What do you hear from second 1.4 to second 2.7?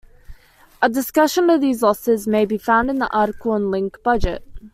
of these losses may be